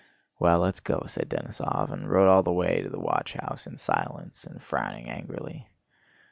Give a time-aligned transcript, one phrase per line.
[0.39, 4.45] "Well, let's go," said Denísov, and rode all the way to the watchhouse in silence
[4.45, 5.67] and frowning angrily.